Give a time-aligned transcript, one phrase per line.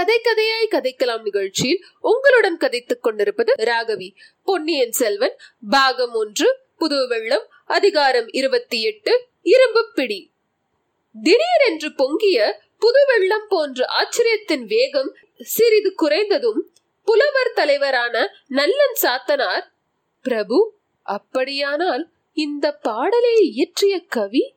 [0.00, 4.14] கதை கதையாய் கதைக்கலாம் நிகழ்ச்சியில் உங்களுடன் கதைத்துக் கொண்டிருப்பது ராகவி.
[4.44, 5.36] பொன்னியின் செல்வன்
[5.70, 10.30] பாகம் ஒன்று புது வெள்ளம் அதிகாரம் இருபத்தி எட்டு இரும்பு பிடி.
[11.22, 16.60] திடீரென்று பொங்கிய புது வெள்ளம் போன்ற ஆச்சரியத்தின் வேகம் சிறிது குறைந்ததும்
[17.04, 19.66] புலவர் தலைவரான நல்லன் சாத்தனார்
[20.22, 24.54] பிரபு அப்படியானால் இந்த பாடலை இயற்றிய கவி?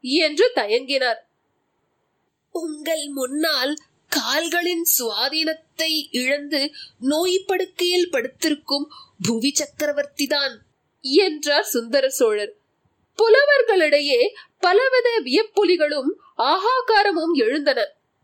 [0.00, 1.18] என்று தயங்கினார்.
[2.50, 3.76] உங்கள் முன்னால்
[4.10, 6.60] கால்களின் சுவாதீனத்தை இழந்து
[7.02, 8.86] நோய் படுக்கையில் படுத்திருக்கும்
[9.22, 10.54] புவி சக்கரவர்த்தி தான்
[11.24, 12.52] என்றார் சுந்தர சோழர்.
[13.18, 14.20] புலவர்களிடையே
[14.58, 16.10] பலவித வியப்புலிகளும்
[16.44, 17.80] ஆகாகாரமும் எழுந்தன.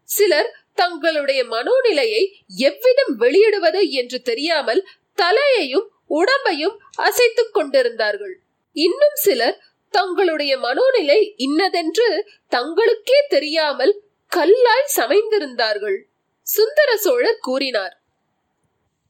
[0.08, 2.22] சிலர் தங்களுடைய மனோநிலையை
[2.68, 4.82] எவ்விதம் வெளியிடுவது என்று தெரியாமல்
[5.18, 8.34] தலையையும் உடம்பையும் அசைத்துக் கொண்டிருந்தார்கள்.
[8.76, 9.56] இன்னும் சிலர்
[9.94, 12.08] தங்களுடைய மனோநிலை இன்னதென்று
[12.52, 13.92] தங்களுக்கே தெரியாமல்
[14.32, 15.98] கல்லாய் சமைந்திருந்தார்கள்.
[16.42, 18.00] சுந்தர சோழர் கூறினார்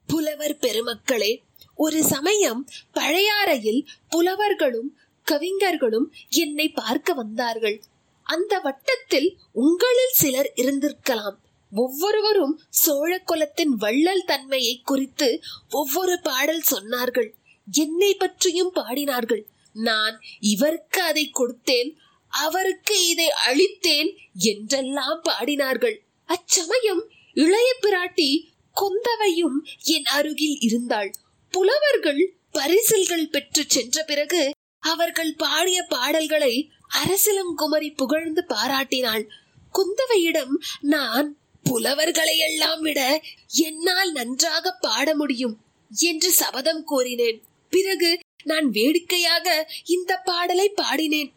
[0.07, 1.41] புலவர் பெருமக்களே
[1.75, 4.89] ஒரு சமயம் பழையாறையில் புலவர்களும்
[5.23, 7.81] கவிஞர்களும் என்னை பார்க்க வந்தார்கள்.
[8.23, 11.37] அந்த வட்டத்தில் உங்களில் சிலர் இருந்திருக்கலாம்.
[11.71, 17.29] ஒவ்வொருவரும் சோழ குலத்தின் வள்ளல் தன்மையை குறித்து ஒவ்வொரு பாடல் சொன்னார்கள்.
[17.71, 19.43] என்னை பற்றியும் பாடினார்கள்.
[19.73, 21.89] நான் இவருக்கு அதை கொடுத்தேன்.
[22.29, 25.97] அவருக்கு இதை அளித்தேன் என்றெல்லாம் பாடினார்கள்.
[26.25, 28.29] அச்சமயம் இளைய பிராட்டி
[28.71, 31.13] கொந்தவையும் என் அருகில் இருந்தாள்.
[31.53, 39.25] புலவர்கள் பரிசில்கள் பெற்று சென்ற பிறகு அவர்கள் பாடிய பாடல்களை அரசிலங்குமரி புகழ்ந்து பாராட்டினாள்.
[39.73, 45.55] குந்தவையிடம் நான் புலவர்களை எல்லாம் விட என்னால் நன்றாக பாட முடியும்
[45.89, 47.41] என்று சபதம் கூறினேன்.
[47.69, 49.47] பிறகு நான் வேடிக்கையாக
[49.85, 51.31] இந்த பாடலை பாடினேன்.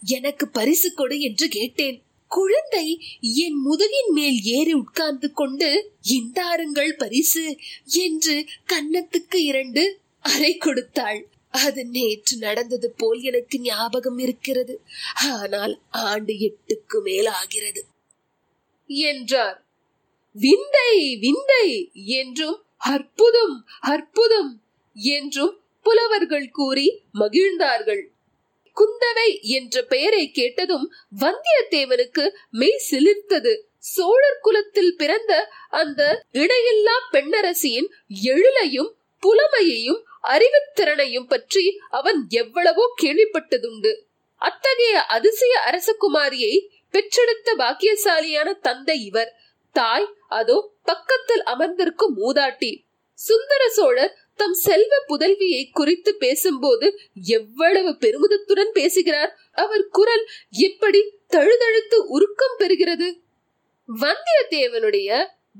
[0.00, 2.02] எனக்கு பரிசு கொடு என்று கேட்டேன்.
[2.26, 11.28] குழந்தை என் முதுகின் மேல் ஏறி உட்கார்ந்து கொண்டு இந்தாருங்கள் பரிசு என்று கன்னத்துக்கு இரண்டு அறை கொடுத்தாள்.
[11.50, 14.80] அது நேற்று நடந்தது போல் எனக்கு ஞாபகம் இருக்கிறது.
[15.14, 17.84] ஆனால் ஆண்டு எட்டுக்கு மேல் ஆகிறது.
[18.86, 19.66] என்றார்.
[20.32, 24.62] விந்தை விந்தை என்றும் அற்புதம் அற்புதம்
[24.94, 28.12] என்றும் புலவர்கள் கூறி மகிழ்ந்தார்கள்.
[28.78, 33.52] குந்தவை என்ற பெயரை கேட்டதும் வந்தியத்தேவனுக்கு மெய் சிலிர்த்தது.
[33.78, 35.32] சோழர் குலத்தில் பிறந்த
[35.68, 37.88] அந்த இடையில்லா பெண்ணரசியின்
[38.24, 38.90] எழிலையும்
[39.22, 43.92] புலமையையும் அறிவுத்திறனையும் பற்றி அவன் எவ்வளவோ கேள்விப்பட்டதுண்டு.
[44.34, 46.54] அத்தகைய அதிசய அரசகுமாரியை
[46.90, 49.32] பெற்றெடுத்த பாக்கியசாலியான தந்தை இவர்.
[49.72, 52.86] தாய் அதோ பக்கத்தில் அமர்ந்திருக்கும் மூதாட்டி.
[53.18, 56.86] சுந்தர சோழர் தம் செல்வ புதல்வியை குறித்து பேசும்போது
[57.26, 59.32] எவ்வளவு பெருமிதத்துடன் பேசுகிறார்.
[59.54, 61.00] அவர் குரல் எப்படி
[61.30, 63.08] தழுதழுத்து உருக்கம் பெறுகிறது.
[63.88, 65.10] வந்தியத்தேவனுடைய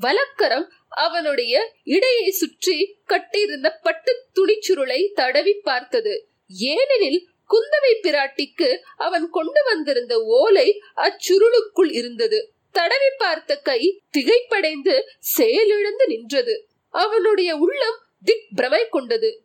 [0.01, 6.15] வலக்கரம் அவனுடைய இடையை சுற்றி கட்டியிருந்த பட்டு துணிச்சுருளை தடவி பார்த்தது.
[6.49, 12.41] ஏனெனில் குந்தவை பிராட்டிக்கு அவன் கொண்டு வந்திருந்த ஓலை அச்சுருளுக்குள் இருந்தது.
[12.73, 13.81] தடவி பார்த்த கை
[14.17, 16.57] திகைப்படைந்து செயலிழந்து நின்றது.
[16.95, 19.43] அவனுடைய உள்ளம் திக் பிரமை கொண்டது.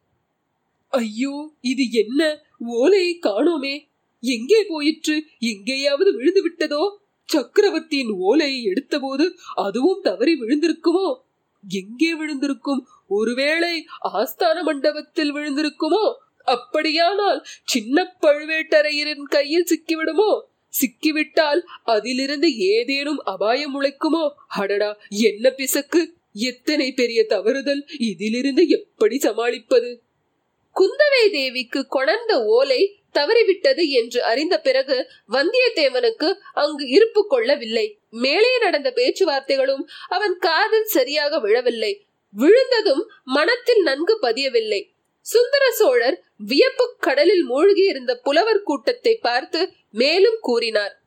[0.89, 2.43] ஐயோ இது என்ன?
[2.59, 3.87] ஓலையை காணோமே.
[4.21, 5.23] எங்கே போயிற்று?
[5.39, 6.97] எங்கேயாவது விழுந்து விட்டதோ?
[7.25, 11.15] சக்கரவர்த்தியின் ஓலையை எடுத்தபோது அதுவும் தவறி விழுந்திருக்குமோ?
[11.69, 12.81] எங்கே விழுந்திருக்கும்?
[13.07, 16.13] ஒருவேளை ஆஸ்தான மண்டபத்தில் விழுந்திருக்குமோ?
[16.43, 20.41] அப்படியானால் சின்ன பழுவேட்டரையரின் கையில் சிக்கிவிடுமோ?
[20.69, 24.29] சிக்கிவிட்டால் அதிலிருந்து ஏதேனும் அபாயம் முளைக்குமோ?
[24.47, 26.13] அடடா என்ன பிசக்கு?
[26.33, 30.01] எத்தனை பெரிய தவறுதல் இதிலிருந்து எப்படி சமாளிப்பது?
[30.75, 37.99] குந்தவை தேவிக்கு கொணர்ந்த ஓலை தவறிவிட்டது என்று அறிந்த பிறகு வந்தியத்தேவனுக்கு அங்கு இருப்பு கொள்ளவில்லை.
[38.09, 42.05] மேலே நடந்த பேச்சுவார்த்தைகளும் அவன் காதில் சரியாக விழவில்லை.
[42.31, 44.91] விழுந்ததும் மனத்தில் நன்கு பதியவில்லை.
[45.21, 51.02] சுந்தர சோழர் வியப்பு கடலில் மூழ்கி இருந்த புலவர் கூட்டத்தை பார்த்து மேலும் கூறினார்.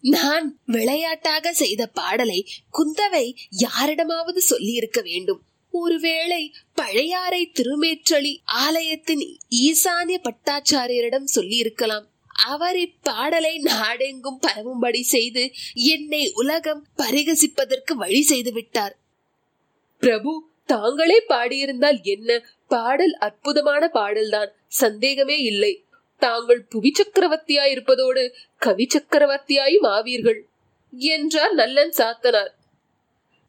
[0.00, 2.48] நான் விளையாட்டாக செய்த பாடலை
[2.78, 5.42] குந்தவை யாரிடமாவது சொல்லியிருக்க வேண்டும்.
[5.70, 12.08] ஒருவேளை பழையாறை திருமேற்றளி ஆலயத்தின் ஈசானிய பட்டாச்சாரியரிடம் சொல்லியிருக்கலாம்.
[12.44, 18.98] அவர் இப்பாடலை நாடெங்கும் பரவும்படி செய்து என்னை உலகம் பரிகசிப்பதற்கு வழி செய்து விட்டார்.
[19.98, 22.44] பிரபு தாங்களே பாடியிருந்தால் என்ன?
[22.68, 24.52] பாடல் அற்புதமான பாடல்தான்.
[24.68, 25.84] சந்தேகமே இல்லை.
[26.20, 30.40] தாங்கள் புவி சக்கரவர்த்தியாய் இருப்பதோடு கவி சக்கரவர்த்தியாயும் ஆவீர்கள்
[30.90, 32.50] என்றார் நல்லன் சாத்தனார்.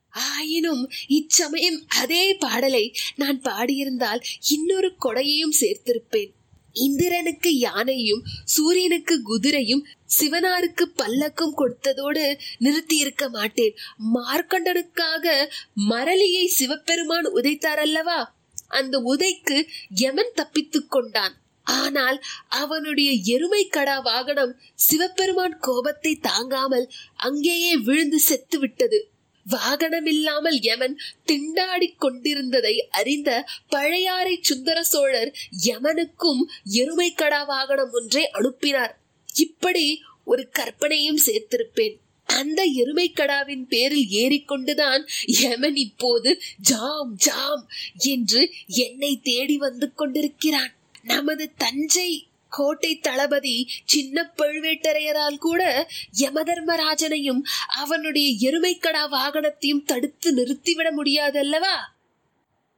[0.09, 6.31] ஆயினும் இச்சமயம் அதே பாடலை நான் பாடியிருந்தால் இன்னொரு கொடையையும் சேர்த்திருப்பேன்.
[6.73, 9.83] இந்திரனுக்கு யானையும் சூரியனுக்கு குதிரையும்
[10.19, 13.75] சிவனாருக்கு பல்லக்கும் கொடுத்ததோடு நிறுத்தி இருக்க மாட்டேன்.
[14.13, 15.49] மார்க்கண்டனுக்காக
[15.89, 18.35] மரளியை சிவபெருமான் உதைத்தார் அல்லவா?
[18.67, 21.40] அந்த உதைக்கு யமன் தப்பித்துக் கொண்டான்.
[21.67, 28.99] ஆனால் அவனுடைய எருமை கடா வாகனம் சிவபெருமான் கோபத்தை தாங்காமல் அங்கேயே விழுந்து செத்து விட்டது
[29.45, 33.29] வாகனம் இல்லாமல் யமன் திண்டாடிக் கொண்டிருந்ததை அறிந்த
[33.69, 35.31] பழையாறை சுந்தர சோழர்
[35.65, 36.41] யமனுக்கும்
[36.71, 38.99] எருமை கடா வாகனம் ஒன்றை அனுப்பினார்.
[39.35, 41.95] இப்படி ஒரு கற்பனையும் சேர்த்திருப்பேன்.
[42.29, 45.01] அந்த எருமை கடாவின் பேரில் ஏறிக்கொண்டுதான்
[45.41, 47.67] யமன் இப்போது ஜாம் ஜாம்
[47.97, 50.71] என்று என்னை தேடி வந்து கொண்டிருக்கிறான்.
[51.03, 55.87] நமது தஞ்சை கோட்டை தளபதி சின்ன பழுவேட்டரையரால் கூட
[56.19, 61.75] யமதர்மராஜனையும் அவனுடைய எருமைக்கடா வாகனத்தையும் தடுத்து நிறுத்திவிட முடியாதல்லவா?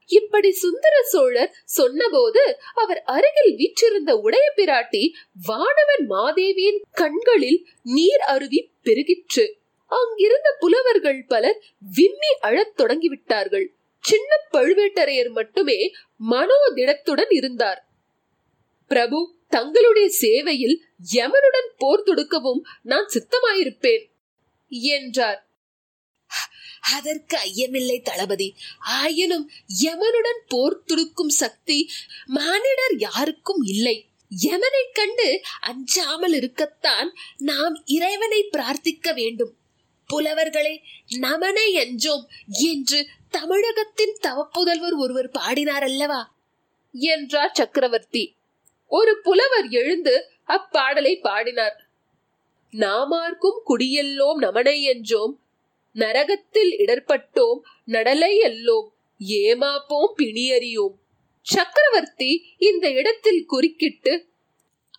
[0.05, 5.13] இப்படி சுந்தர சோழர் சொன்னபோது அவர் அருகில் வீற்றிருந்த உடைய பிராட்டி
[5.47, 9.51] வானவன் மாதேவியின் கண்களில் நீர் அருவி பெருகிற்று.
[9.87, 11.63] அங்கிருந்த புலவர்கள் பலர்
[11.95, 13.65] விம்மி அழத் தொடங்கிவிட்டார்கள்.
[13.99, 15.91] சின்ன பழுவேட்டரையர் மட்டுமே
[16.29, 17.87] மனோதிடத்துடன் இருந்தார்.
[18.93, 19.19] பிரபு
[19.49, 20.75] தங்களுடைய சேவையில்
[21.13, 24.03] யமனுடன் போர் தொடுக்கவும் நான் சித்தமாயிருப்பேன்
[24.69, 25.41] என்றார்.
[26.95, 28.55] அதற்கு ஐயமில்லை தளபதி.
[28.79, 29.45] ஆயினும்
[29.83, 31.89] யமனுடன் போர் துடுக்கும் சக்தி
[32.25, 33.97] மானிடர் யாருக்கும் இல்லை.
[34.41, 39.53] யமனை கண்டு அஞ்சாமல் இருக்கத்தான் நாம் இறைவனை பிரார்த்திக்க வேண்டும்.
[40.09, 40.75] புலவர்களே
[41.19, 42.25] நமனை அஞ்சோம்
[42.63, 46.21] என்று தமிழகத்தின் தவப்புதல்வர் ஒருவர் பாடினார் அல்லவா?
[46.93, 48.23] என்றார் சக்கரவர்த்தி.
[48.87, 51.87] ஒரு புலவர் எழுந்து அப்பாடலை பாடினார்.
[52.71, 55.33] நாமார்க்கும் குடியெல்லோம் நமனை என்றோம்.
[55.93, 60.93] நரகத்தில் இடர்பட்டோம் நடலை எல்லோம் ஏமாப்போம் பிணியறியோம்.
[61.41, 64.25] சக்கரவர்த்தி இந்த இடத்தில் குறுக்கிட்டு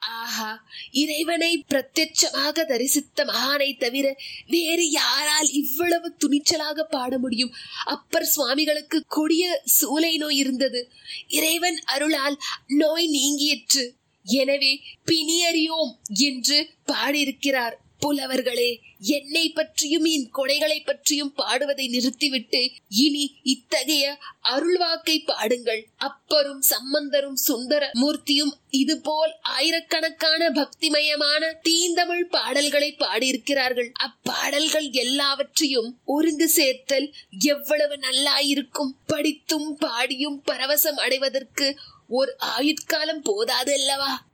[0.09, 4.17] ஆஹா இறைவனை பிரத்யட்சமாக தரிசித்த மகானை தவிர
[4.47, 7.55] வேறு யாரால் இவ்வளவு துணிச்சலாக பாட முடியும்?
[7.85, 10.91] அப்பர் சுவாமிகளுக்கு கொடிய சூலை நோய் இருந்தது.
[11.29, 13.93] இறைவன் அருளால் நோய் நீங்கியற்று.
[14.27, 17.84] எனவே பிணியறியோம் என்று பாடியிருக்கிறார்.
[18.05, 25.87] புலவர்களே என்னை பற்றியும் என் கொடைகளை பற்றியும் பாடுவதை நிறுத்திவிட்டு இனி இத்தகைய அருள்வாக்கை பாடுங்கள்.
[25.99, 33.91] அப்பரும் சம்பந்தரும் சுந்தர மூர்த்தியும் இதுபோல் ஆயிரக்கணக்கான பக்திமயமான தீந்தமிழ் பாடல்களை பாடியிருக்கிறார்கள்.
[33.93, 38.93] அப்பாடல்கள் எல்லாவற்றையும் ஒருங்கு சேர்த்தல் எவ்வளவு நல்லாயிருக்கும்.
[39.07, 41.79] படித்தும் பாடியும் பரவசம் அடைவதற்கு
[42.09, 44.27] ஒரு ஆயுட்காலம் போதாது அல்லவா?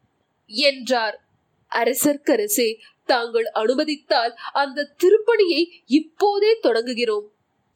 [0.47, 1.25] என்றார்.
[1.71, 2.77] அரசர்க்கரசே
[3.13, 5.63] தாங்கள் அனுமதித்தால் அந்த திருப்பணியை
[5.99, 7.27] இப்போதே தொடங்குகிறோம்.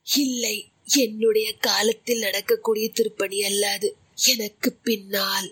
[0.07, 0.57] இல்லை
[0.97, 3.91] என்னுடைய காலத்தில் நடக்கக்கூடிய திருப்பணி அல்லாது
[4.33, 5.49] எனக்கு பின்னால்.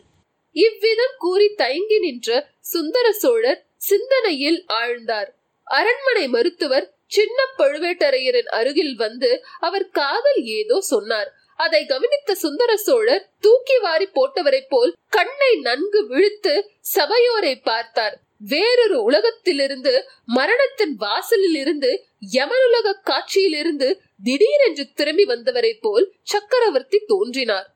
[0.56, 2.31] இவ்விதம் கூறி தயங்கி நின்ற
[2.73, 5.31] சுந்தர சோழர் சிந்தனையில் ஆழ்ந்தார்.
[5.67, 6.87] அரண்மனை மருத்துவர்
[7.17, 9.31] சின்ன பழுவேட்டரையரின் அருகில் வந்து
[9.61, 11.31] அவர் காதல் ஏதோ சொன்னார்.
[11.56, 16.55] அதை கவனித்த சுந்தர சோழர் தூக்கி வாரி போட்டவரைப் போல் கண்ணை நன்கு விழுத்து
[16.94, 18.17] சபையோரை பார்த்தார்.
[18.43, 27.69] வேறொரு உலகத்திலிருந்து மரணத்தின் வாசலில் இருந்து யமனுலக காட்சியிலிருந்து திடீரென்று திரும்பி வந்தவரைப் போல் சக்கரவர்த்தி தோன்றினார்.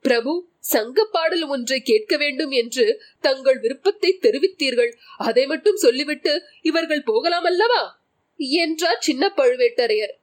[0.00, 4.92] பிரபு சங்க பாடல் ஒன்றை கேட்க வேண்டும் என்று தங்கள் விருப்பத்தை தெரிவித்தீர்கள்.
[5.18, 8.00] அதை மட்டும் சொல்லிவிட்டு இவர்கள் போகலாம் அல்லவா
[8.36, 10.14] என்றார் சின்ன பழுவேட்டரையர்.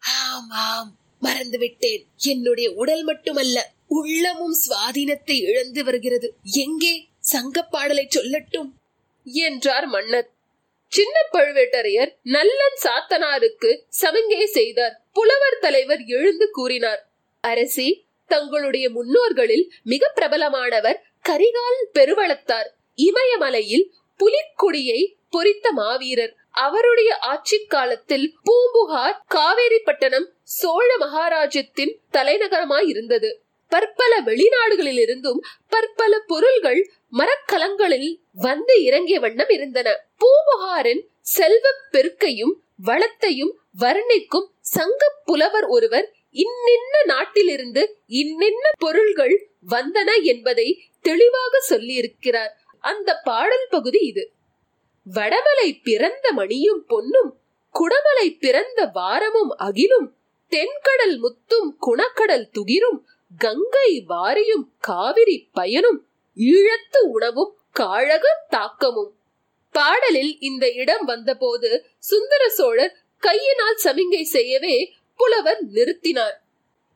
[0.00, 2.02] ஆம் ஆம் மறந்துவிட்டேன்.
[2.16, 6.34] என்னுடைய உடல் மட்டுமல்ல உள்ளமும் சுவாதீனத்தை இழந்து வருகிறது.
[6.44, 7.08] எங்கே?
[7.18, 8.70] சங்க பாடலை சொல்லட்டும்.
[9.32, 10.30] என்றார் மன்னர்.
[10.88, 15.02] சின்ன பழுவேட்டரையர் நல்லன் சாத்தனாருக்கு சமிங்கை செய்தார்.
[15.12, 17.08] புலவர் தலைவர் எழுந்து கூறினார்.
[17.40, 22.68] அரசி தங்களுடைய முன்னோர்களில் மிக பிரபலமானவர் கரிகால் பெருவளத்தார்.
[22.94, 26.36] இமயமலையில் புலிக்குடியை பொறித்த மாவீரர்.
[26.50, 38.10] அவருடைய ஆட்சி காலத்தில் பூம்புகார் காவேரிப்பட்டணம் சோழ மகாராஜ்யத்தின் தலைநகரமாய் இருந்தது பற்பல வெளிநாடுகளில் இருந்தும் பற்பல பொருள்கள் மரக்கலங்களில்
[38.32, 39.88] வந்து இறங்கிய வண்ணம் இருந்தன.
[40.20, 50.68] பூபுகாரின் செல்வ பெருக்கையும் வளத்தையும் வர்ணிக்கும் சங்க புலவர் ஒருவர் இன்னின்ன நாட்டிலிருந்து இன்னின்ன பொருள்கள் வந்தன என்பதை
[51.00, 52.52] தெளிவாக சொல்லியிருக்கிறார்.
[52.84, 54.24] அந்த பாடல் பகுதி இது.
[55.06, 57.30] வடமலை பிறந்த மணியும் பொன்னும்
[57.74, 60.08] குடமலை பிறந்த வாரமும் அகிலும்
[60.52, 62.98] தென்கடல் முத்தும் குணக்கடல் துகிரும்
[63.38, 69.18] கங்கை வாரியும் காவிரி பயனும் ஈழத்து உணவும் காழக தாக்கமும்.
[69.70, 76.36] பாடலில் இந்த இடம் வந்தபோது சுந்தர சோழர் கையினால் சமிங்கை செய்யவே புலவர் நிறுத்தினார்.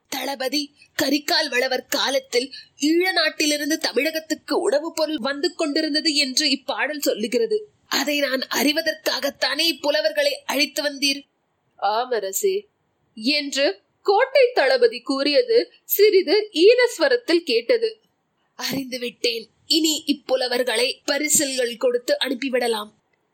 [0.08, 7.68] தளபதி கரிகால் வளவர் காலத்தில் ஈழ நாட்டிலிருந்து தமிழகத்துக்கு உணவுப் பொருள் வந்து கொண்டிருந்தது என்று இப்பாடல் சொல்லுகிறது.
[7.86, 11.22] அதை நான் அறிவதற்காகத்தானே இப்புலவர்களை அழைத்து வந்தீர்?
[11.82, 12.66] ஆமரசே
[13.14, 18.00] என்று கோட்டை தளபதி கூறியது சிறிது ஈனஸ்வரத்தில் கேட்டது.
[18.54, 19.48] அறிந்து விட்டேன்.
[19.66, 22.90] இனி இப்புலவர்களை பரிசில்கள் கொடுத்து அனுப்பிவிடலாம்.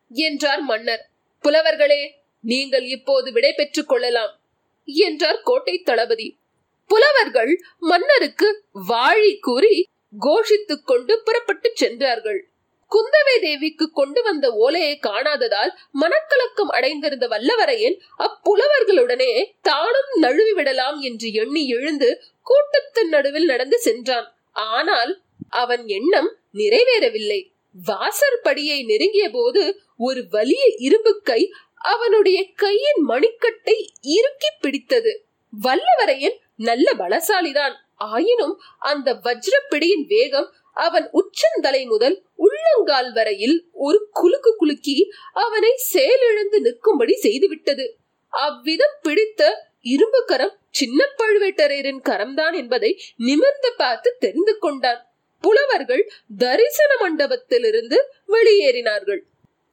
[0.08, 1.10] என்றார் மன்னர்.
[1.44, 4.40] புலவர்களே நீங்கள் இப்போது விடை பெற்றுக் கொள்ளலாம்
[4.84, 6.38] என்றார் கோட்டை தளபதி.
[6.86, 9.88] புலவர்கள் மன்னருக்கு வாழி கூறி
[10.20, 12.50] கோஷித்துக் கொண்டு புறப்பட்டு சென்றார்கள்.
[12.90, 21.68] குந்தவை தேவிக்கு கொண்டு வந்த ஓலையை காணாததால் மனக்கலக்கம் அடைந்திருந்த வல்லவரையன் அப்புலவர்களுடனே தானும் நழுவி விடலாம் என்று எண்ணி
[21.68, 24.36] எழுந்து கூட்டத்தின் நடுவில் நடந்து சென்றான்.
[24.52, 27.40] ஆனால் அவன் எண்ணம் நிறைவேறவில்லை.
[27.86, 35.26] வாசற்படியை நெருங்கிய போது ஒரு வலிய இரும்பு கை அவனுடைய கையின் மணிக்கட்டை இறுக்கி பிடித்தது.
[35.52, 37.74] வல்லவரையன் நல்ல பலசாலிதான்.
[37.96, 46.60] ஆயினும் அந்த வஜ்ர பிடியின் வேகம் அவன் உச்சந்தலை முதல் உள்ளங்கால் வரையில் ஒரு குலுக்கு குலுக்கி அவனை செயலிழந்து
[46.60, 47.86] நிற்கும்படி செய்துவிட்டது.
[48.28, 55.00] அவ்விதம் பிடித்த இரும்பு கரம் சின்ன பழுவேட்டரையரின் கரம்தான் என்பதை நிமிர்ந்து பார்த்து தெரிந்து கொண்டான்.
[55.40, 57.98] புலவர்கள் தரிசன மண்டபத்திலிருந்து
[58.28, 59.20] வெளியேறினார்கள்.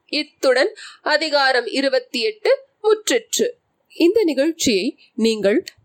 [0.05, 3.49] இத்துடன் அதிகாரம் இருபத்தி எட்டு முற்றிற்று.
[3.95, 5.63] இந்த நிகழ்ச்சியை நீங்கள்